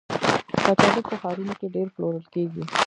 [0.65, 2.61] کچالو په ښارونو کې ډېر پلورل کېږي